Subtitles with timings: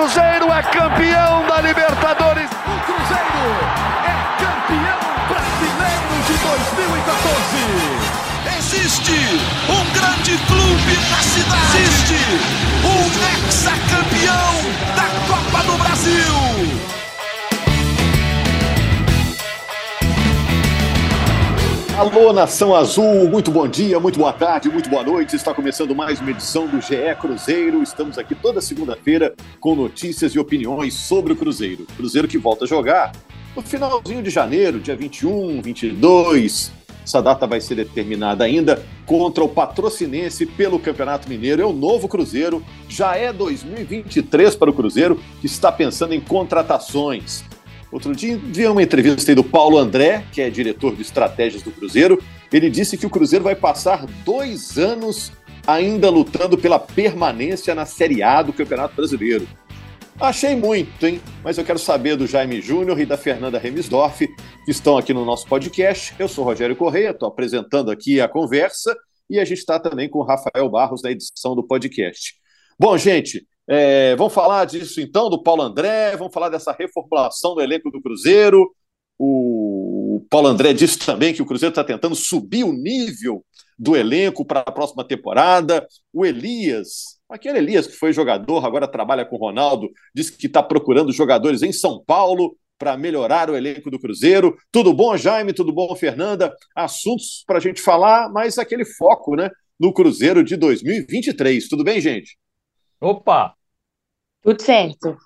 [0.00, 2.48] Cruzeiro é campeão da Libertadores.
[2.50, 3.52] O Cruzeiro
[4.02, 7.60] é campeão brasileiro de 2014.
[8.56, 9.18] Existe
[9.68, 11.82] um grande clube na cidade.
[11.82, 12.16] Existe
[12.82, 13.02] um
[13.44, 14.59] ex-campeão
[22.00, 25.36] Alô, Nação Azul, muito bom dia, muito boa tarde, muito boa noite.
[25.36, 27.82] Está começando mais uma edição do GE Cruzeiro.
[27.82, 31.86] Estamos aqui toda segunda-feira com notícias e opiniões sobre o Cruzeiro.
[31.98, 33.12] Cruzeiro que volta a jogar
[33.54, 36.72] no finalzinho de janeiro, dia 21, 22.
[37.04, 41.60] Essa data vai ser determinada ainda contra o Patrocinense pelo Campeonato Mineiro.
[41.60, 47.44] É o novo Cruzeiro, já é 2023 para o Cruzeiro, que está pensando em contratações.
[47.92, 52.22] Outro dia vi uma entrevista do Paulo André, que é diretor de estratégias do Cruzeiro.
[52.52, 55.32] Ele disse que o Cruzeiro vai passar dois anos
[55.66, 59.46] ainda lutando pela permanência na Série A do Campeonato Brasileiro.
[60.20, 61.20] Achei muito, hein?
[61.42, 64.28] Mas eu quero saber do Jaime Júnior e da Fernanda Remisdorf,
[64.64, 66.14] que estão aqui no nosso podcast.
[66.18, 68.94] Eu sou Rogério Correia, estou apresentando aqui a conversa
[69.30, 72.34] e a gente está também com o Rafael Barros na edição do podcast.
[72.78, 77.60] Bom, gente, é, vamos falar disso então, do Paulo André, vamos falar dessa reformulação do
[77.60, 78.68] elenco do Cruzeiro.
[79.16, 83.44] O Paulo André disse também que o Cruzeiro está tentando subir o nível
[83.78, 85.86] do elenco para a próxima temporada.
[86.12, 90.64] O Elias, aquele Elias que foi jogador, agora trabalha com o Ronaldo, disse que está
[90.64, 94.56] procurando jogadores em São Paulo para melhorar o elenco do Cruzeiro.
[94.72, 95.52] Tudo bom, Jaime?
[95.52, 96.52] Tudo bom, Fernanda?
[96.74, 101.68] Assuntos para a gente falar, mas aquele foco né, no Cruzeiro de 2023.
[101.68, 102.36] Tudo bem, gente?
[103.00, 103.59] Opa!
[104.42, 105.16] Tudo certo.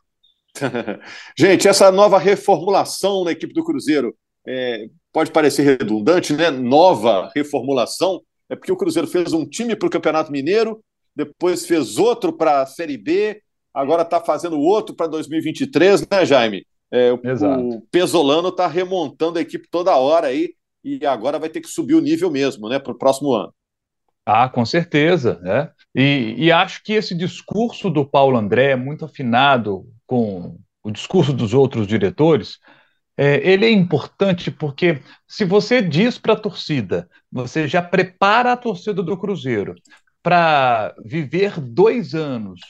[1.36, 4.14] Gente, essa nova reformulação na equipe do Cruzeiro
[4.46, 6.50] é, pode parecer redundante, né?
[6.50, 8.20] Nova reformulação.
[8.48, 10.82] É porque o Cruzeiro fez um time para o Campeonato Mineiro,
[11.14, 13.40] depois fez outro para a Série B,
[13.72, 16.66] agora está fazendo outro para 2023, né, Jaime?
[16.90, 20.54] É, o, o Pesolano está remontando a equipe toda hora aí
[20.84, 23.52] e agora vai ter que subir o nível mesmo, né, para o próximo ano.
[24.26, 25.70] Ah, com certeza, né?
[25.94, 31.32] E, e, acho que esse discurso do Paulo André é muito afinado com o discurso
[31.32, 32.58] dos outros diretores.
[33.16, 38.56] É, ele é importante porque se você diz para a torcida, você já prepara a
[38.56, 39.76] torcida do Cruzeiro
[40.20, 42.60] para viver dois anos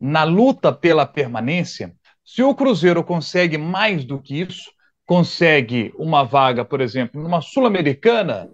[0.00, 1.92] na luta pela permanência,
[2.24, 4.70] se o Cruzeiro consegue mais do que isso,
[5.06, 8.50] consegue uma vaga, por exemplo, numa Sul-Americana,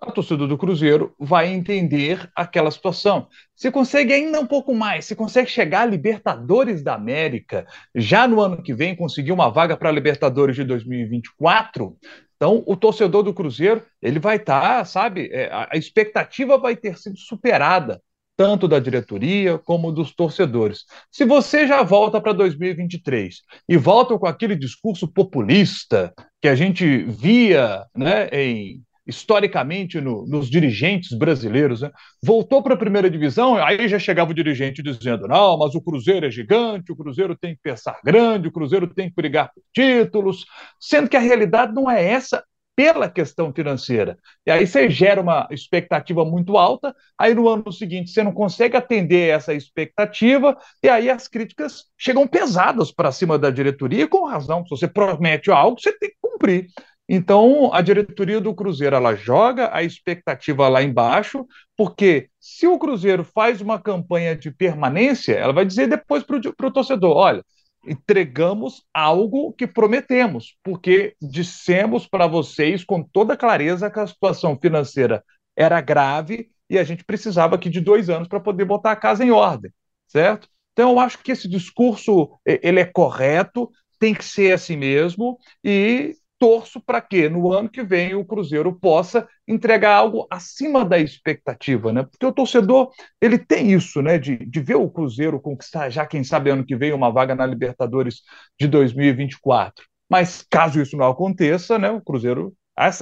[0.00, 3.28] a torcida do Cruzeiro vai entender aquela situação.
[3.54, 8.40] Se consegue ainda um pouco mais, se consegue chegar a Libertadores da América, já no
[8.40, 11.96] ano que vem conseguir uma vaga para a Libertadores de 2024,
[12.36, 16.96] então o torcedor do Cruzeiro ele vai estar, tá, sabe, é, a expectativa vai ter
[16.96, 18.00] sido superada
[18.36, 20.84] tanto da diretoria como dos torcedores.
[21.10, 27.02] Se você já volta para 2023 e volta com aquele discurso populista que a gente
[27.02, 31.90] via né, em historicamente no, nos dirigentes brasileiros, né?
[32.22, 36.26] voltou para a primeira divisão, aí já chegava o dirigente dizendo: não, mas o Cruzeiro
[36.26, 40.44] é gigante, o Cruzeiro tem que pensar grande, o Cruzeiro tem que brigar por títulos,
[40.78, 42.44] sendo que a realidade não é essa
[42.76, 44.16] pela questão financeira.
[44.46, 48.76] E aí você gera uma expectativa muito alta, aí no ano seguinte você não consegue
[48.76, 54.62] atender essa expectativa, e aí as críticas chegam pesadas para cima da diretoria, com razão.
[54.62, 56.68] Se você promete algo, você tem que cumprir.
[57.08, 63.24] Então, a diretoria do Cruzeiro ela joga a expectativa lá embaixo, porque se o Cruzeiro
[63.24, 67.42] faz uma campanha de permanência, ela vai dizer depois para o torcedor: olha,
[67.86, 75.24] entregamos algo que prometemos, porque dissemos para vocês com toda clareza que a situação financeira
[75.56, 79.24] era grave e a gente precisava aqui de dois anos para poder botar a casa
[79.24, 79.72] em ordem,
[80.06, 80.46] certo?
[80.72, 86.14] Então, eu acho que esse discurso ele é correto, tem que ser assim mesmo, e
[86.38, 91.92] torço para que no ano que vem o Cruzeiro possa entregar algo acima da expectativa,
[91.92, 92.04] né?
[92.04, 92.90] Porque o torcedor
[93.20, 94.18] ele tem isso, né?
[94.18, 97.44] De, de ver o Cruzeiro conquistar já, quem sabe, ano que vem, uma vaga na
[97.44, 98.22] Libertadores
[98.58, 99.84] de 2024.
[100.08, 101.90] Mas caso isso não aconteça, né?
[101.90, 102.54] O Cruzeiro,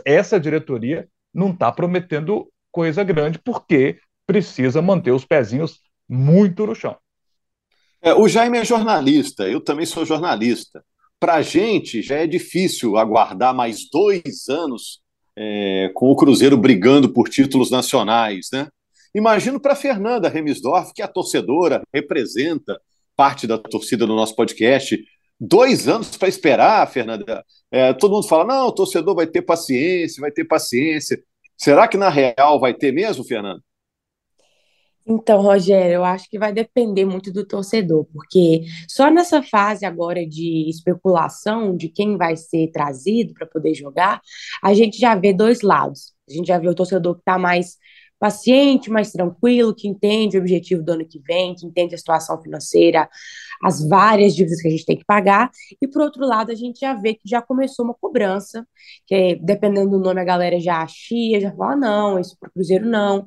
[0.04, 6.96] essa diretoria não está prometendo coisa grande porque precisa manter os pezinhos muito no chão.
[8.00, 10.82] É, o Jaime é jornalista, eu também sou jornalista
[11.18, 15.00] para a gente já é difícil aguardar mais dois anos
[15.36, 18.68] é, com o Cruzeiro brigando por títulos nacionais, né?
[19.14, 22.78] Imagino para Fernanda Remisdorf, que é a torcedora, representa
[23.16, 25.02] parte da torcida no nosso podcast.
[25.40, 27.44] Dois anos para esperar, Fernanda.
[27.70, 31.18] É, todo mundo fala: não, o torcedor vai ter paciência, vai ter paciência.
[31.56, 33.62] Será que na real vai ter mesmo, Fernanda?
[35.08, 40.26] Então, Rogério, eu acho que vai depender muito do torcedor, porque só nessa fase agora
[40.26, 44.20] de especulação de quem vai ser trazido para poder jogar,
[44.62, 46.12] a gente já vê dois lados.
[46.28, 47.76] A gente já vê o torcedor que está mais
[48.18, 52.40] paciente, mais tranquilo, que entende o objetivo do ano que vem, que entende a situação
[52.42, 53.08] financeira,
[53.62, 55.50] as várias dívidas que a gente tem que pagar,
[55.80, 58.66] e por outro lado, a gente já vê que já começou uma cobrança,
[59.06, 62.52] que dependendo do nome a galera já achia, já fala, ah, não, isso para o
[62.52, 63.26] Cruzeiro não,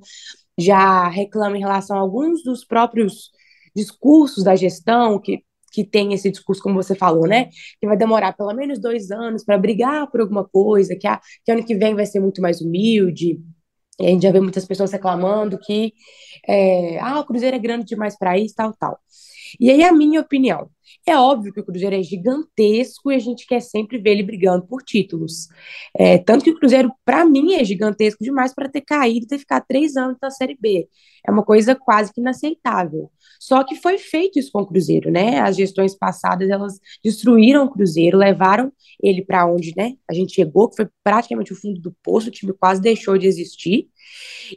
[0.59, 3.31] já reclama em relação a alguns dos próprios
[3.75, 7.49] discursos da gestão, que, que tem esse discurso, como você falou, né?
[7.79, 11.51] Que vai demorar pelo menos dois anos para brigar por alguma coisa, que, a, que
[11.51, 13.39] ano que vem vai ser muito mais humilde.
[13.99, 15.93] E a gente já vê muitas pessoas reclamando que
[16.47, 18.99] é, ah, o Cruzeiro é grande demais para isso, tal, tal.
[19.59, 20.69] E aí, a minha opinião.
[21.07, 24.65] É óbvio que o Cruzeiro é gigantesco e a gente quer sempre ver ele brigando
[24.65, 25.47] por títulos.
[25.97, 29.39] É, tanto que o Cruzeiro, para mim, é gigantesco demais para ter caído e ter
[29.39, 30.87] ficado três anos na Série B.
[31.27, 33.11] É uma coisa quase que inaceitável.
[33.39, 35.39] Só que foi feito isso com o Cruzeiro, né?
[35.39, 38.71] As gestões passadas, elas destruíram o Cruzeiro, levaram
[39.01, 39.93] ele para onde, né?
[40.09, 43.27] A gente chegou, que foi praticamente o fundo do poço, o time quase deixou de
[43.27, 43.87] existir.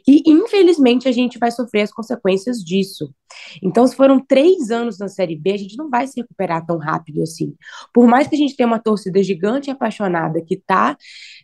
[0.07, 3.13] E, infelizmente, a gente vai sofrer as consequências disso.
[3.61, 6.77] Então, se foram três anos na Série B, a gente não vai se recuperar tão
[6.77, 7.55] rápido assim.
[7.93, 10.97] Por mais que a gente tenha uma torcida gigante e apaixonada que está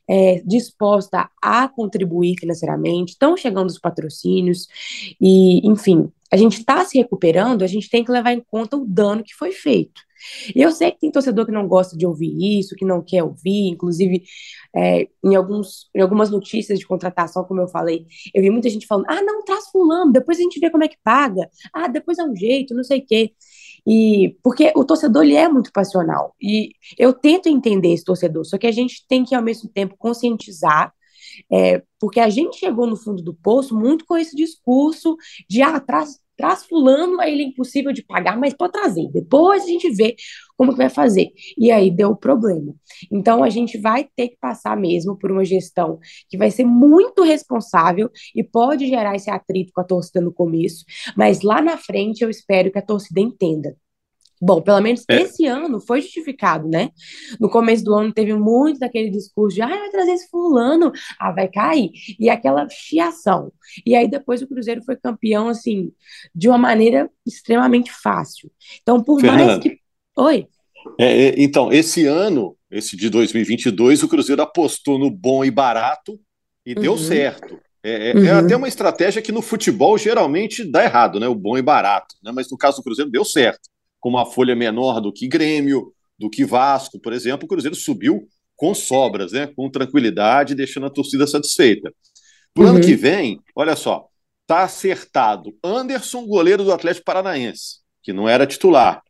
[0.07, 4.67] é, disposta a contribuir financeiramente, estão chegando os patrocínios,
[5.19, 8.85] e, enfim, a gente está se recuperando, a gente tem que levar em conta o
[8.85, 10.01] dano que foi feito.
[10.56, 13.24] E eu sei que tem torcedor que não gosta de ouvir isso, que não quer
[13.24, 14.24] ouvir, inclusive
[14.75, 18.88] é, em, alguns, em algumas notícias de contratação, como eu falei, eu vi muita gente
[18.88, 22.18] falando: ah, não, traz fulano, depois a gente vê como é que paga, ah, depois
[22.18, 23.33] é um jeito, não sei o quê.
[23.88, 26.36] E porque o torcedor ele é muito passional.
[26.42, 29.95] E eu tento entender esse torcedor, só que a gente tem que, ao mesmo tempo,
[29.98, 30.94] conscientizar
[31.51, 35.16] é, porque a gente chegou no fundo do poço muito com esse discurso
[35.50, 39.09] de ah, traz, traz fulano, aí ele é impossível de pagar, mas pode trazer.
[39.12, 40.15] Depois a gente vê
[40.56, 41.33] como que vai fazer.
[41.57, 42.74] E aí deu problema.
[43.12, 46.00] Então a gente vai ter que passar mesmo por uma gestão
[46.30, 50.86] que vai ser muito responsável e pode gerar esse atrito com a torcida no começo,
[51.18, 53.75] mas lá na frente eu espero que a torcida entenda
[54.41, 55.21] Bom, pelo menos é.
[55.21, 56.91] esse ano foi justificado, né?
[57.39, 61.31] No começo do ano teve muito daquele discurso de, ah, vai trazer esse fulano, ah,
[61.31, 61.91] vai cair.
[62.18, 63.51] E aquela chiação.
[63.86, 65.91] E aí depois o Cruzeiro foi campeão, assim,
[66.33, 68.50] de uma maneira extremamente fácil.
[68.81, 69.77] Então, por Fernanda, mais que...
[70.15, 70.47] Oi?
[70.97, 76.18] É, é, então, esse ano, esse de 2022, o Cruzeiro apostou no bom e barato
[76.65, 76.81] e uhum.
[76.81, 77.59] deu certo.
[77.83, 78.25] É, é, é uhum.
[78.25, 81.27] é, até uma estratégia que no futebol geralmente dá errado, né?
[81.27, 82.15] O bom e barato.
[82.24, 82.31] Né?
[82.33, 83.69] Mas no caso do Cruzeiro deu certo
[84.00, 88.28] com uma folha menor do que Grêmio, do que Vasco, por exemplo, o Cruzeiro subiu
[88.56, 89.48] com sobras, né?
[89.48, 91.94] com tranquilidade, deixando a torcida satisfeita.
[92.54, 92.75] Para o uhum.
[92.75, 94.07] ano que vem, olha só,
[94.46, 99.01] tá acertado Anderson, goleiro do Atlético Paranaense, que não era titular.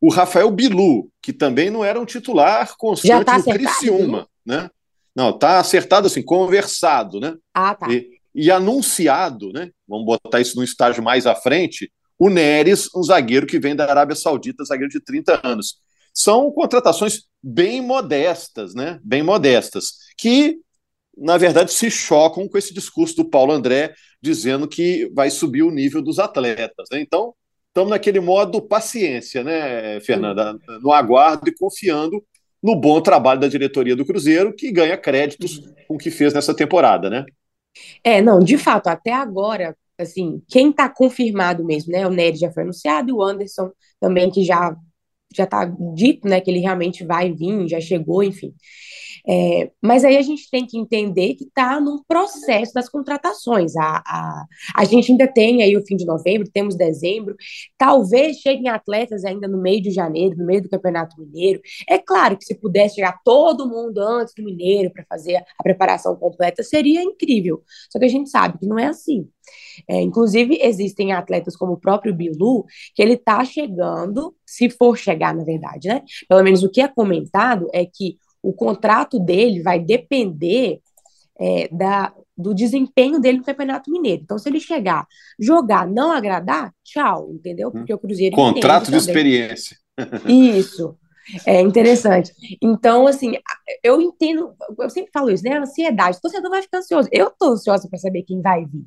[0.00, 4.68] O Rafael Bilu, que também não era um titular constante tá do Criciúma, né?
[5.16, 7.36] Não, tá acertado assim, conversado, né?
[7.54, 7.90] Ah, tá.
[7.90, 9.70] E, e anunciado, né?
[9.88, 13.88] Vamos botar isso num estágio mais à frente, o Neres, um zagueiro que vem da
[13.88, 15.76] Arábia Saudita, zagueiro de 30 anos.
[16.12, 19.00] São contratações bem modestas, né?
[19.02, 20.58] Bem modestas, que,
[21.16, 25.70] na verdade, se chocam com esse discurso do Paulo André dizendo que vai subir o
[25.70, 26.88] nível dos atletas.
[26.90, 27.00] Né?
[27.00, 27.34] Então,
[27.68, 30.56] estamos naquele modo paciência, né, Fernanda?
[30.80, 32.24] No aguardo e confiando
[32.62, 36.54] no bom trabalho da diretoria do Cruzeiro, que ganha créditos com o que fez nessa
[36.54, 37.26] temporada, né?
[38.02, 42.06] É, não, de fato, até agora, assim, quem está confirmado mesmo, né?
[42.06, 43.70] O Nery já foi anunciado o Anderson
[44.00, 44.76] também, que já
[45.36, 48.54] já está dito, né, que ele realmente vai vir, já chegou, enfim.
[49.26, 53.74] É, mas aí a gente tem que entender que está num processo das contratações.
[53.76, 54.44] A, a,
[54.76, 57.34] a gente ainda tem aí o fim de novembro, temos dezembro,
[57.78, 61.60] talvez cheguem atletas ainda no meio de janeiro, no meio do Campeonato Mineiro.
[61.88, 66.14] É claro que se pudesse chegar todo mundo antes do Mineiro para fazer a preparação
[66.16, 67.62] completa, seria incrível.
[67.90, 69.28] Só que a gente sabe que não é assim.
[69.88, 75.34] É, inclusive, existem atletas como o próprio Bilu, que ele está chegando, se for chegar,
[75.34, 76.02] na verdade, né?
[76.28, 80.80] Pelo menos o que é comentado é que o contrato dele vai depender
[81.40, 84.22] é, da, do desempenho dele no Campeonato Mineiro.
[84.22, 85.06] Então, se ele chegar,
[85.38, 87.70] jogar, não agradar, tchau, entendeu?
[87.70, 88.36] Porque o Cruzeiro.
[88.36, 89.76] Contrato de experiência.
[90.28, 90.96] Isso.
[91.46, 92.32] É interessante.
[92.60, 93.32] Então, assim,
[93.82, 95.52] eu entendo, eu sempre falo isso, né?
[95.52, 96.18] A ansiedade.
[96.18, 97.08] O torcedor vai ficar ansioso.
[97.10, 98.84] Eu tô ansiosa para saber quem vai vir.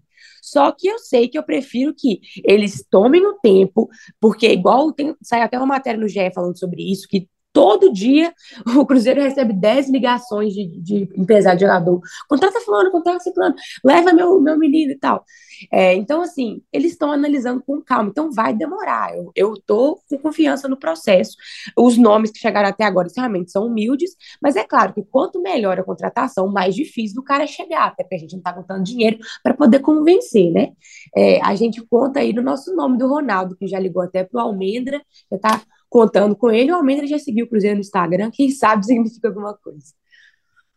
[0.51, 3.89] Só que eu sei que eu prefiro que eles tomem o tempo,
[4.19, 8.33] porque igual tem, sai até uma matéria no GE falando sobre isso, que todo dia
[8.77, 11.99] o Cruzeiro recebe 10 ligações de, de empresário de jogador.
[12.29, 15.25] Contrata fulano, contrata fulano, leva meu, meu menino e tal.
[15.71, 19.11] É, então, assim, eles estão analisando com calma, então vai demorar.
[19.35, 21.35] Eu estou com confiança no processo.
[21.77, 24.11] Os nomes que chegaram até agora realmente são humildes,
[24.41, 28.15] mas é claro que quanto melhor a contratação, mais difícil do cara chegar, até porque
[28.15, 30.71] a gente não está contando dinheiro para poder convencer, né?
[31.15, 34.37] É, a gente conta aí no nosso nome do Ronaldo, que já ligou até para
[34.39, 36.71] o Almendra, já está contando com ele.
[36.71, 39.93] O Almendra já seguiu o Cruzeiro no Instagram, quem sabe significa alguma coisa.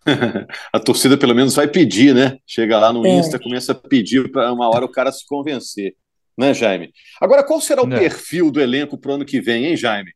[0.73, 2.38] a torcida pelo menos vai pedir, né?
[2.47, 3.11] Chega lá no é.
[3.11, 5.95] Insta, começa a pedir para uma hora o cara se convencer,
[6.37, 6.92] né, Jaime?
[7.21, 7.99] Agora, qual será o é.
[7.99, 10.12] perfil do elenco para o ano que vem, hein, Jaime?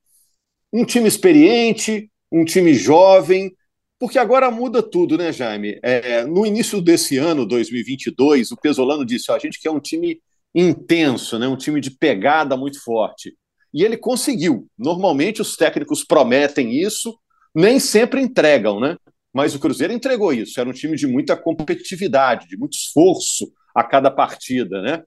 [0.73, 3.55] Um time experiente, um time jovem,
[3.99, 5.79] porque agora muda tudo, né, Jaime?
[5.83, 10.21] É, no início desse ano, 2022, o Pesolano disse: ó, a gente quer um time
[10.55, 11.49] intenso, né?
[11.49, 13.37] um time de pegada muito forte.
[13.73, 14.69] E ele conseguiu.
[14.79, 17.19] Normalmente os técnicos prometem isso,
[17.55, 18.97] nem sempre entregam, né?
[19.35, 20.61] Mas o Cruzeiro entregou isso.
[20.61, 25.03] Era um time de muita competitividade, de muito esforço a cada partida, né?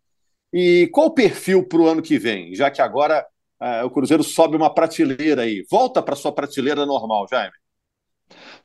[0.54, 2.54] E qual o perfil para o ano que vem?
[2.54, 3.26] Já que agora
[3.62, 5.66] uh, o Cruzeiro sobe uma prateleira aí.
[5.72, 7.54] Volta para sua prateleira normal, Jaime.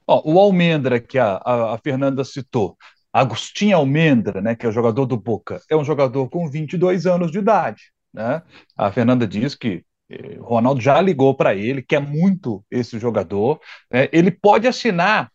[0.07, 2.77] o Almendra, que a, a, a, Fernanda citou,
[3.13, 7.31] Agostinho Almendra, né, que é o jogador do Boca, é um jogador com 22 anos
[7.31, 7.93] de idade.
[8.13, 8.43] Né?
[8.77, 13.61] A Fernanda diz que eh, Ronaldo já ligou para ele, quer muito esse jogador.
[13.91, 14.09] Né?
[14.13, 15.32] Ele pode assinar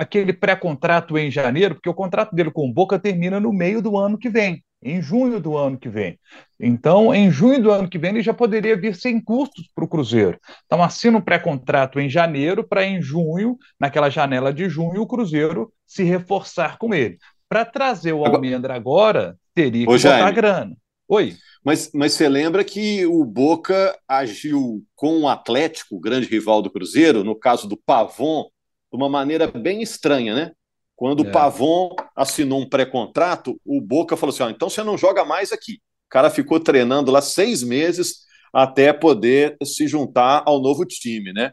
[0.00, 3.98] aquele pré-contrato em janeiro, porque o contrato dele com o Boca termina no meio do
[3.98, 6.18] ano que vem, em junho do ano que vem.
[6.58, 9.88] Então, em junho do ano que vem, ele já poderia vir sem custos para o
[9.88, 10.40] Cruzeiro.
[10.64, 15.70] Então, assina um pré-contrato em janeiro para em junho, naquela janela de junho, o Cruzeiro
[15.86, 17.18] se reforçar com ele.
[17.46, 20.76] Para trazer o Almendra agora, teria que Ô, botar Jaime, grana.
[21.06, 21.34] Oi.
[21.62, 26.70] Mas, mas você lembra que o Boca agiu com o Atlético, o grande rival do
[26.70, 28.46] Cruzeiro, no caso do Pavon,
[28.90, 30.52] de uma maneira bem estranha, né?
[30.96, 31.28] Quando é.
[31.28, 35.74] o Pavon assinou um pré-contrato, o Boca falou assim: então você não joga mais aqui.
[35.74, 41.52] O cara ficou treinando lá seis meses até poder se juntar ao novo time, né?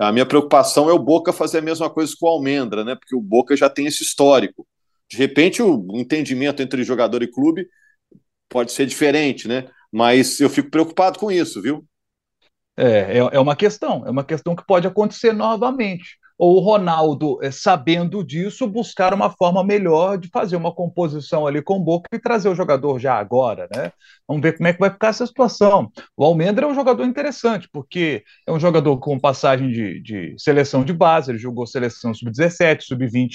[0.00, 2.94] A minha preocupação é o Boca fazer a mesma coisa com o Almendra, né?
[2.94, 4.66] Porque o Boca já tem esse histórico.
[5.10, 7.68] De repente, o entendimento entre jogador e clube
[8.48, 9.68] pode ser diferente, né?
[9.92, 11.84] Mas eu fico preocupado com isso, viu?
[12.76, 17.38] É, é, é uma questão, é uma questão que pode acontecer novamente ou o Ronaldo,
[17.42, 22.08] eh, sabendo disso, buscar uma forma melhor de fazer uma composição ali com o Boca
[22.12, 23.90] e trazer o jogador já agora, né?
[24.26, 25.90] Vamos ver como é que vai ficar essa situação.
[26.16, 30.84] O Almendra é um jogador interessante, porque é um jogador com passagem de, de seleção
[30.84, 33.30] de base, ele jogou seleção sub-17, sub-20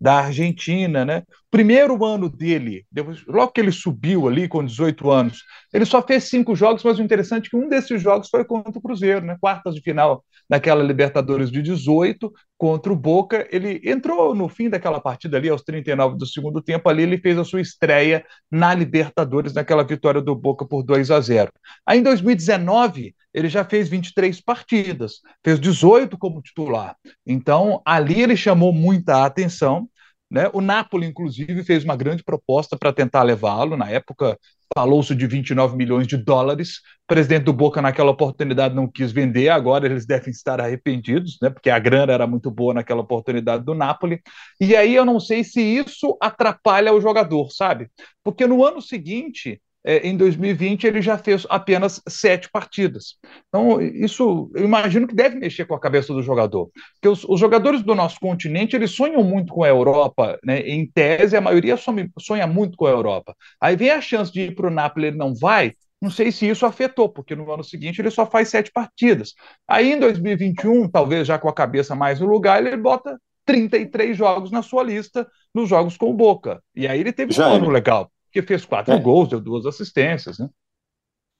[0.00, 1.24] da Argentina, né?
[1.54, 6.24] Primeiro ano dele, depois, logo que ele subiu ali com 18 anos, ele só fez
[6.24, 9.36] cinco jogos, mas o interessante é que um desses jogos foi contra o Cruzeiro, né?
[9.40, 13.46] Quartas de final naquela Libertadores de 18, contra o Boca.
[13.52, 17.38] Ele entrou no fim daquela partida ali, aos 39 do segundo tempo, ali ele fez
[17.38, 21.52] a sua estreia na Libertadores, naquela vitória do Boca por 2 a 0.
[21.86, 26.96] Aí em 2019, ele já fez 23 partidas, fez 18 como titular.
[27.24, 29.88] Então, ali ele chamou muita atenção.
[30.34, 30.50] Né?
[30.52, 33.76] O Napoli, inclusive, fez uma grande proposta para tentar levá-lo.
[33.76, 34.36] Na época,
[34.74, 36.78] falou-se de 29 milhões de dólares.
[37.04, 39.48] O presidente do Boca, naquela oportunidade, não quis vender.
[39.50, 41.50] Agora eles devem estar arrependidos, né?
[41.50, 44.20] porque a grana era muito boa naquela oportunidade do Napoli.
[44.60, 47.88] E aí eu não sei se isso atrapalha o jogador, sabe?
[48.24, 53.16] Porque no ano seguinte é, em 2020 ele já fez apenas sete partidas.
[53.48, 56.70] Então, isso eu imagino que deve mexer com a cabeça do jogador.
[56.94, 60.60] Porque os, os jogadores do nosso continente eles sonham muito com a Europa, né?
[60.60, 63.36] em tese, a maioria sonha, sonha muito com a Europa.
[63.60, 65.72] Aí vem a chance de ir para o Napoli, ele não vai.
[66.00, 69.34] Não sei se isso afetou, porque no ano seguinte ele só faz sete partidas.
[69.68, 74.50] Aí em 2021, talvez já com a cabeça mais no lugar, ele bota 33 jogos
[74.50, 76.62] na sua lista nos jogos com o Boca.
[76.74, 78.98] E aí ele teve já um ano legal que fez quatro é.
[78.98, 80.50] gols, deu duas assistências, né?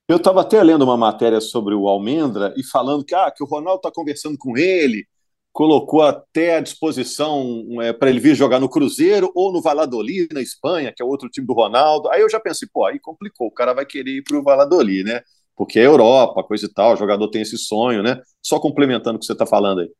[0.06, 3.46] Eu estava até lendo uma matéria sobre o Almendra e falando que, ah, que o
[3.46, 5.04] Ronaldo está conversando com ele,
[5.50, 10.40] colocou até à disposição é, para ele vir jogar no Cruzeiro ou no Valladolid, na
[10.42, 12.08] Espanha, que é outro time do Ronaldo.
[12.10, 15.04] Aí eu já pensei, pô, aí complicou, o cara vai querer ir para o Valladolid,
[15.04, 15.22] né?
[15.56, 18.20] Porque é Europa, coisa e tal, o jogador tem esse sonho, né?
[18.42, 19.90] Só complementando o que você está falando aí.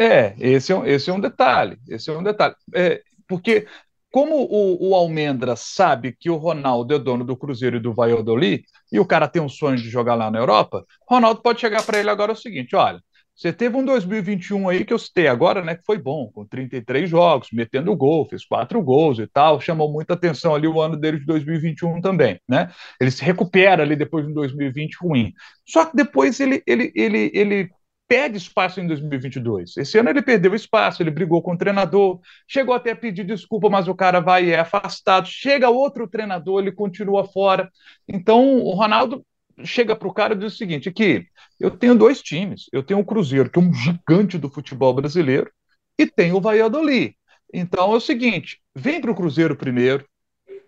[0.00, 2.54] É, esse é, um, esse é um detalhe, esse é um detalhe.
[2.74, 3.66] É, porque
[4.12, 8.62] como o, o, Almendra sabe que o Ronaldo é dono do Cruzeiro e do Valladolid,
[8.92, 11.98] e o cara tem um sonho de jogar lá na Europa, Ronaldo pode chegar para
[11.98, 13.00] ele agora o seguinte: olha,
[13.34, 17.08] você teve um 2021 aí que eu citei agora, né, que foi bom, com 33
[17.08, 21.18] jogos, metendo gol, fez quatro gols e tal, chamou muita atenção ali o ano dele
[21.18, 22.70] de 2021 também, né?
[23.00, 25.32] Ele se recupera ali depois de um 2020 ruim.
[25.66, 27.70] Só que depois ele, ele, ele, ele
[28.08, 29.76] perde espaço em 2022.
[29.76, 33.70] Esse ano ele perdeu espaço, ele brigou com o treinador, chegou até a pedir desculpa,
[33.70, 35.26] mas o cara vai e é afastado.
[35.26, 37.70] Chega outro treinador, ele continua fora.
[38.06, 39.24] Então, o Ronaldo
[39.64, 41.26] chega para o cara e diz o seguinte: aqui,
[41.58, 42.66] eu tenho dois times.
[42.72, 45.50] Eu tenho o Cruzeiro, que é um gigante do futebol brasileiro,
[45.98, 47.16] e tenho o Valladolid.
[47.52, 50.06] Então é o seguinte: vem para o Cruzeiro primeiro,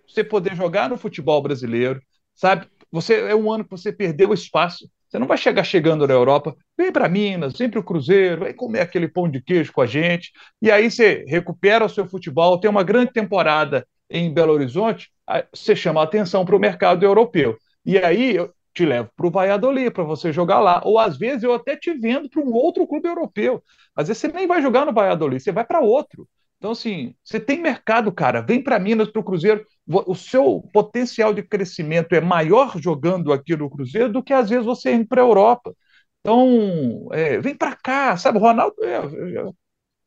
[0.06, 2.00] você poder jogar no futebol brasileiro,
[2.34, 2.68] sabe?
[2.90, 4.88] Você é um ano que você perdeu espaço.
[5.14, 8.52] Você não vai chegar chegando na Europa, vem para Minas, vem para o Cruzeiro, vem
[8.52, 12.58] comer aquele pão de queijo com a gente, e aí você recupera o seu futebol,
[12.58, 15.12] tem uma grande temporada em Belo Horizonte,
[15.54, 17.56] você chama a atenção para o mercado europeu.
[17.86, 21.44] E aí eu te levo para o Valladolid para você jogar lá, ou às vezes
[21.44, 23.62] eu até te vendo para um outro clube europeu.
[23.94, 26.28] Às vezes você nem vai jogar no Valladolid, você vai para outro.
[26.64, 28.40] Então, assim, você tem mercado, cara.
[28.40, 29.66] Vem para Minas, para o Cruzeiro.
[29.86, 34.64] O seu potencial de crescimento é maior jogando aqui no Cruzeiro do que às vezes
[34.64, 35.74] você ir para a Europa.
[36.20, 38.38] Então, é, vem para cá, sabe?
[38.38, 39.50] Ronaldo é, é,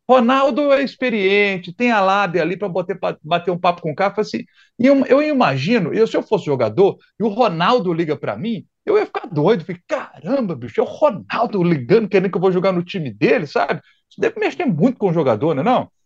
[0.10, 2.70] Ronaldo é experiente, tem a lábia ali para
[3.24, 4.16] bater um papo com o cara.
[4.18, 4.44] Assim,
[4.80, 8.66] e eu, eu imagino, eu, se eu fosse jogador e o Ronaldo liga para mim,
[8.84, 9.64] eu ia ficar doido.
[9.64, 13.46] Falei, caramba, bicho, é o Ronaldo ligando, querendo que eu vou jogar no time dele,
[13.46, 13.80] sabe?
[14.10, 15.66] Isso deve mexer muito com o jogador, não é?
[15.66, 15.97] Não?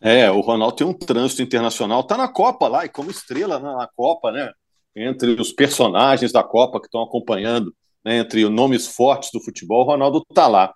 [0.00, 3.88] É, o Ronaldo tem um trânsito internacional, tá na Copa lá, e como estrela na
[3.96, 4.50] Copa, né?
[4.94, 7.74] Entre os personagens da Copa que estão acompanhando,
[8.04, 10.72] né, entre nomes fortes do futebol, o Ronaldo tá lá.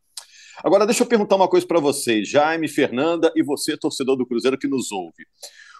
[0.62, 4.58] Agora, deixa eu perguntar uma coisa para vocês, Jaime, Fernanda e você, torcedor do Cruzeiro
[4.58, 5.26] que nos ouve.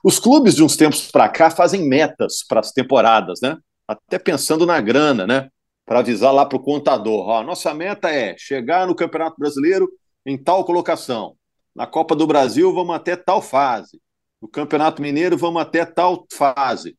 [0.03, 3.57] Os clubes de uns tempos para cá fazem metas para as temporadas, né?
[3.87, 5.49] Até pensando na grana, né?
[5.87, 9.89] Para avisar lá para o contador: ó, nossa meta é chegar no Campeonato Brasileiro
[10.27, 11.37] em tal colocação.
[11.75, 14.01] Na Copa do Brasil, vamos até tal fase.
[14.41, 16.97] No Campeonato Mineiro, vamos até tal fase.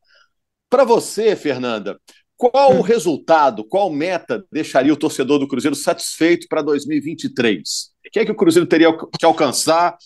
[0.68, 2.00] Para você, Fernanda,
[2.36, 7.60] qual o resultado, qual meta deixaria o torcedor do Cruzeiro satisfeito para 2023?
[8.06, 9.96] O que é que o Cruzeiro teria que alcançar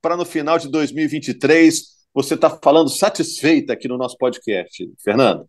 [0.00, 5.46] para no final de 2023 você estar tá falando satisfeita aqui no nosso podcast, Fernanda?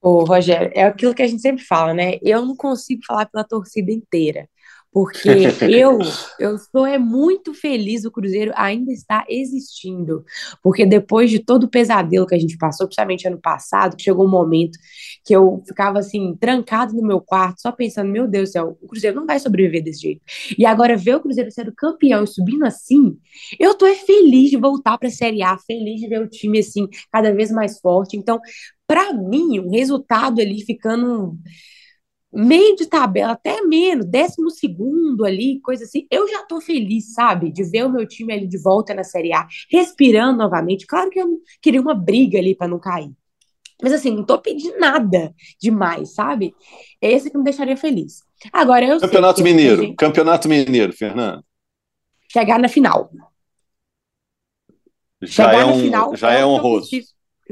[0.00, 2.18] Ô, Rogério, é aquilo que a gente sempre fala, né?
[2.22, 4.48] Eu não consigo falar pela torcida inteira.
[4.90, 5.28] Porque
[5.68, 5.98] eu,
[6.40, 10.24] eu estou é muito feliz o Cruzeiro ainda está existindo.
[10.62, 14.26] Porque depois de todo o pesadelo que a gente passou, principalmente ano passado, que chegou
[14.26, 14.78] um momento
[15.24, 18.88] que eu ficava assim, trancado no meu quarto, só pensando, meu Deus do céu, o
[18.88, 20.22] Cruzeiro não vai sobreviver desse jeito.
[20.56, 23.18] E agora ver o Cruzeiro sendo campeão e subindo assim,
[23.60, 26.58] eu tô é feliz de voltar para a Série A, feliz de ver o time
[26.60, 28.16] assim, cada vez mais forte.
[28.16, 28.40] Então,
[28.86, 31.36] para mim, o resultado ali ficando
[32.32, 37.50] meio de tabela, até menos, décimo segundo ali, coisa assim, eu já tô feliz, sabe?
[37.50, 40.86] De ver o meu time ali de volta na Série A, respirando novamente.
[40.86, 43.10] Claro que eu queria uma briga ali para não cair.
[43.82, 46.54] Mas assim, não tô pedindo nada demais, sabe?
[47.00, 48.22] É esse que me deixaria feliz.
[48.52, 49.96] Agora eu Campeonato Mineiro, gente...
[49.96, 51.44] Campeonato Mineiro, Fernando.
[52.30, 53.10] Chegar na final.
[55.22, 56.90] Já Chegar é um, final, já é honroso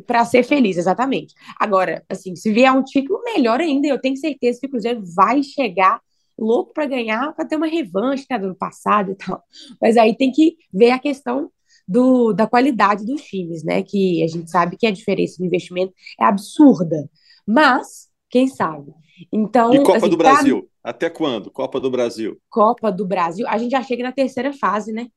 [0.03, 1.35] para ser feliz, exatamente.
[1.59, 3.87] Agora, assim, se vier um título, melhor ainda.
[3.87, 6.01] Eu tenho certeza que o Cruzeiro vai chegar
[6.39, 9.43] louco para ganhar, para ter uma revanche né, do ano passado e tal.
[9.81, 11.51] Mas aí tem que ver a questão
[11.89, 13.83] do, da qualidade dos times, né?
[13.83, 17.09] Que a gente sabe que a diferença de investimento é absurda.
[17.47, 18.93] Mas, quem sabe?
[19.33, 20.69] Então, e Copa assim, do Brasil?
[20.83, 21.51] Até quando?
[21.51, 22.39] Copa do Brasil?
[22.51, 23.47] Copa do Brasil.
[23.49, 25.09] A gente já chega na terceira fase, né?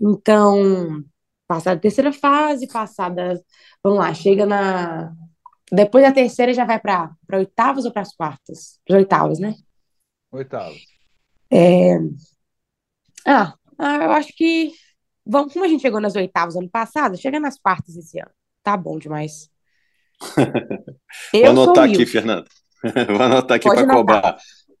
[0.00, 1.04] Então,
[1.46, 3.40] passada a terceira fase, passada
[3.86, 5.12] Vamos lá, chega na.
[5.70, 8.80] Depois da terceira já vai para oitavas ou para as quartas?
[8.84, 9.54] Para oitavas, né?
[10.32, 10.76] Oitavas.
[11.48, 11.98] É...
[13.24, 14.72] Ah, ah, eu acho que.
[15.24, 18.30] Vamos, como a gente chegou nas oitavas ano passado, chega nas quartas esse ano.
[18.60, 19.48] Tá bom demais.
[21.32, 22.48] Vou anotar aqui, Fernanda.
[22.82, 24.36] Vou anotar aqui para cobrar.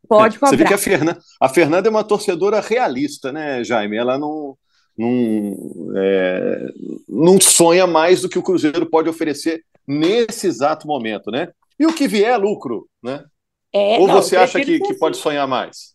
[0.08, 0.50] Pode cobrar.
[0.50, 3.96] Você vê que a Fernanda, a Fernanda é uma torcedora realista, né, Jaime?
[3.96, 4.58] Ela não,
[4.96, 6.68] não, é,
[7.08, 11.48] não sonha mais do que o Cruzeiro pode oferecer nesse exato momento, né?
[11.78, 13.24] E o que vier é lucro, né?
[13.72, 15.94] É, ou não, você acha que, que pode sonhar mais?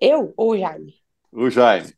[0.00, 0.94] Eu ou o Jaime?
[1.30, 1.92] O Jaime.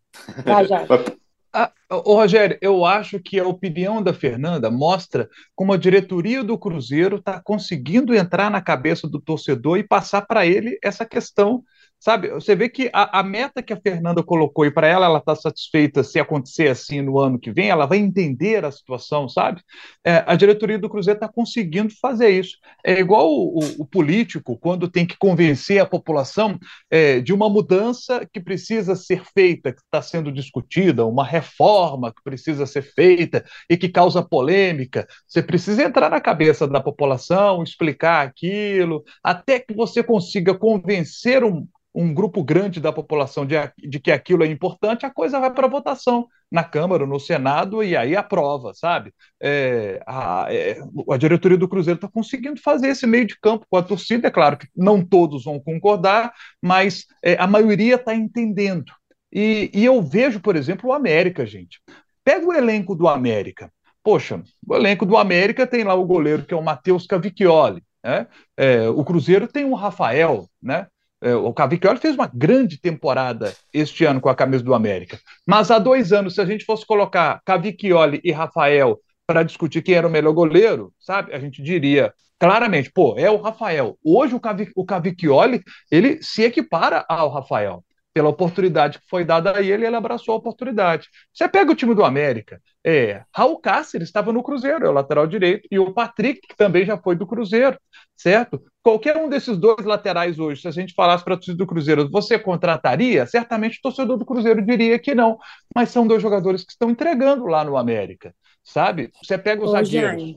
[0.44, 0.88] Vai, Jaime.
[1.56, 6.58] Ah, ô, Rogério, eu acho que a opinião da Fernanda mostra como a diretoria do
[6.58, 11.62] Cruzeiro está conseguindo entrar na cabeça do torcedor e passar para ele essa questão
[12.04, 15.20] Sabe, você vê que a, a meta que a Fernanda colocou, e para ela, ela
[15.20, 19.62] está satisfeita se acontecer assim no ano que vem, ela vai entender a situação, sabe?
[20.04, 22.58] É, a diretoria do Cruzeiro está conseguindo fazer isso.
[22.84, 26.58] É igual o, o, o, político, quando tem que convencer a população
[26.90, 32.22] é, de uma mudança que precisa ser feita, que está sendo discutida, uma reforma que
[32.22, 35.06] precisa ser feita e que causa polêmica.
[35.26, 41.66] Você precisa entrar na cabeça da população, explicar aquilo, até que você consiga convencer um
[41.94, 45.68] um grupo grande da população de, de que aquilo é importante, a coisa vai para
[45.68, 49.12] votação na Câmara, no Senado, e aí aprova, sabe?
[49.40, 50.78] É, a, é,
[51.10, 54.30] a diretoria do Cruzeiro está conseguindo fazer esse meio de campo com a torcida, é
[54.30, 58.92] claro que não todos vão concordar, mas é, a maioria está entendendo.
[59.32, 61.80] E, e eu vejo, por exemplo, o América, gente.
[62.24, 63.70] Pega o elenco do América.
[64.02, 68.26] Poxa, o elenco do América tem lá o goleiro que é o Matheus Cavicchioli, né?
[68.56, 70.86] É, o Cruzeiro tem o Rafael, né?
[71.24, 75.18] É, o Cavicchioli fez uma grande temporada este ano com a camisa do América.
[75.46, 79.94] Mas há dois anos, se a gente fosse colocar Cavicchioli e Rafael para discutir quem
[79.94, 81.32] era o melhor goleiro, sabe?
[81.34, 83.96] A gente diria claramente, pô, é o Rafael.
[84.04, 87.82] Hoje o, Cavic, o Cavicchioli, ele se equipara ao Rafael
[88.14, 91.08] pela oportunidade que foi dada a ele, ele abraçou a oportunidade.
[91.32, 95.26] Você pega o time do América, é, Raul Cáceres estava no Cruzeiro, é o lateral
[95.26, 97.76] direito, e o Patrick, que também já foi do Cruzeiro,
[98.16, 98.62] certo?
[98.82, 102.08] Qualquer um desses dois laterais hoje, se a gente falasse para a torcida do Cruzeiro,
[102.08, 103.26] você contrataria?
[103.26, 105.36] Certamente o torcedor do Cruzeiro diria que não,
[105.74, 109.10] mas são dois jogadores que estão entregando lá no América, sabe?
[109.20, 110.36] Você pega os zagueiros.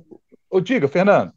[0.50, 1.32] Ô, diga, Fernando.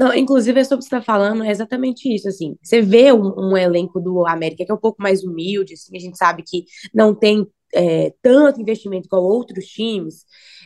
[0.00, 3.12] Não, inclusive, é sobre o que você está falando, é exatamente isso, assim, você vê
[3.12, 6.42] um, um, elenco do América que é um pouco mais humilde, assim, a gente sabe
[6.42, 10.24] que não tem é, tanto investimento igual outros times,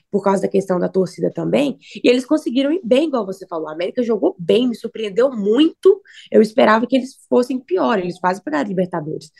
[0.09, 3.69] por causa da questão da torcida também, e eles conseguiram ir bem, igual você falou,
[3.69, 8.41] a América jogou bem, me surpreendeu muito, eu esperava que eles fossem pior, eles quase
[8.41, 9.33] pegaram Libertadores.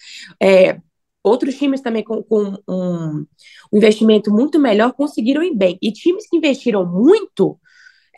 [0.43, 0.81] É,
[1.23, 3.27] outros times também com, com um,
[3.73, 7.61] um investimento muito melhor conseguiram ir bem, e times que investiram muito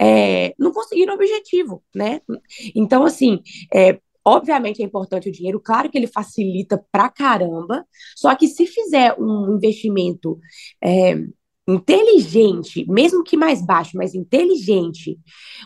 [0.01, 2.21] é, não conseguiram o objetivo, né?
[2.75, 3.41] Então, assim,
[3.75, 8.67] é, obviamente é importante o dinheiro, claro que ele facilita pra caramba, só que se
[8.67, 10.39] fizer um investimento
[10.83, 11.17] é,
[11.69, 15.19] inteligente, mesmo que mais baixo, mas inteligente,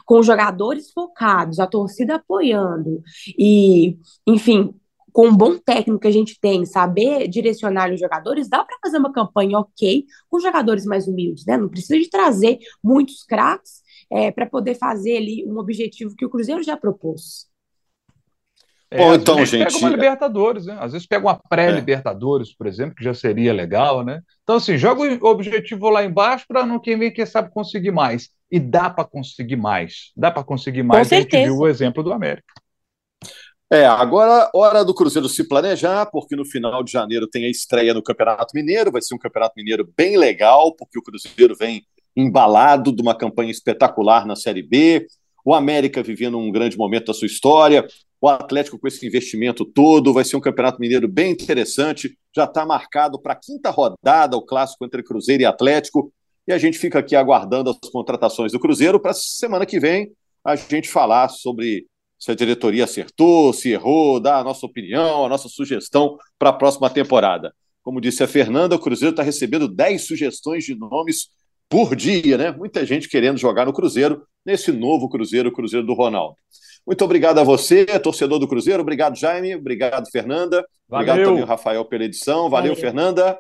[0.07, 3.03] com jogadores focados, a torcida apoiando
[3.39, 4.75] e, enfim,
[5.13, 8.99] com um bom técnico que a gente tem, saber direcionar os jogadores, dá para fazer
[8.99, 11.57] uma campanha ok com jogadores mais humildes, né?
[11.57, 16.31] Não precisa de trazer muitos craques é, para poder fazer ali um objetivo que o
[16.31, 17.49] Cruzeiro já propôs.
[18.91, 19.67] É, Bom, então, gente.
[19.67, 20.77] Pega uma Libertadores, né?
[20.81, 24.21] Às vezes pega uma pré-Libertadores, por exemplo, que já seria legal, né?
[24.43, 28.31] Então, assim, joga o objetivo lá embaixo para não quem vem, quem sabe, conseguir mais.
[28.51, 30.11] E dá para conseguir mais.
[30.17, 31.07] Dá para conseguir mais.
[31.07, 31.37] Com certeza.
[31.37, 32.53] A gente viu o exemplo do América.
[33.73, 37.95] É, agora hora do Cruzeiro se planejar, porque no final de janeiro tem a estreia
[37.95, 41.85] no Campeonato Mineiro, vai ser um Campeonato Mineiro bem legal, porque o Cruzeiro vem
[42.17, 45.07] embalado de uma campanha espetacular na Série B,
[45.45, 47.87] o América vivendo um grande momento da sua história,
[48.21, 52.67] o Atlético com esse investimento todo, vai ser um Campeonato Mineiro bem interessante, já está
[52.67, 56.13] marcado para a quinta rodada o clássico entre Cruzeiro e Atlético,
[56.47, 60.11] e a gente fica aqui aguardando as contratações do Cruzeiro para semana que vem
[60.45, 61.87] a gente falar sobre
[62.19, 66.53] se a diretoria acertou, se errou, dar a nossa opinião, a nossa sugestão para a
[66.53, 67.55] próxima temporada.
[67.83, 71.31] Como disse a Fernanda, o Cruzeiro está recebendo 10 sugestões de nomes
[71.71, 72.51] por dia, né?
[72.51, 76.35] Muita gente querendo jogar no Cruzeiro, nesse novo Cruzeiro, o Cruzeiro do Ronaldo.
[76.85, 78.83] Muito obrigado a você, torcedor do Cruzeiro.
[78.83, 79.55] Obrigado, Jaime.
[79.55, 80.67] Obrigado, Fernanda.
[80.89, 81.13] Valeu.
[81.13, 82.51] Obrigado também, Rafael, pela edição.
[82.51, 82.77] Valeu, Valeu.
[82.77, 83.39] Fernanda.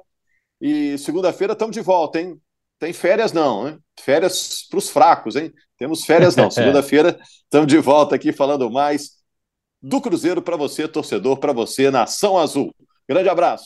[0.60, 2.40] E segunda-feira estamos de volta, hein?
[2.78, 3.78] Tem férias não, né?
[3.98, 5.52] Férias para os fracos, hein?
[5.76, 6.48] Temos férias não.
[6.52, 9.18] Segunda-feira estamos de volta aqui falando mais
[9.82, 12.72] do Cruzeiro para você, torcedor, para você, Nação Azul.
[13.08, 13.64] Grande abraço.